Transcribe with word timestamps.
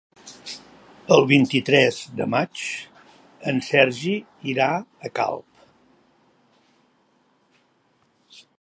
El 1.15 1.25
vint-i-tres 1.31 1.99
de 2.21 2.25
maig 2.35 2.63
en 3.51 3.61
Sergi 3.67 4.15
irà 4.53 4.69
a 4.79 5.13
Calp. 5.21 5.67